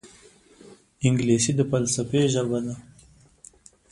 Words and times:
انګلیسي 1.05 1.51
د 1.55 1.59
فلسفې 1.71 2.21
ژبه 2.33 2.59
ده 2.65 2.75